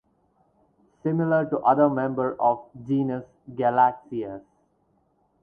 [1.03, 4.41] Similar to other member of genus "Galaxias".